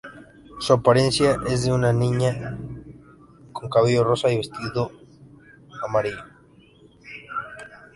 Su 0.59 0.73
apariencia 0.73 1.37
es 1.47 1.63
de 1.67 1.71
una 1.71 1.93
niña 1.93 2.57
con 3.53 3.69
cabello 3.69 4.03
rosa 4.03 4.31
y 4.31 4.37
vestido 4.37 4.89
rosa 4.89 4.99
y 5.05 5.87
amarillo. 5.87 6.23